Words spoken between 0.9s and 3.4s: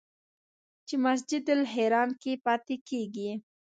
مسجدالحرام کې پاتې کېږي.